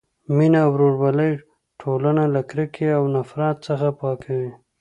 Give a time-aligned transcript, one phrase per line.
[0.35, 1.31] مینه او ورورولي
[1.81, 4.51] ټولنه له کرکې او نفرت څخه پاکوي.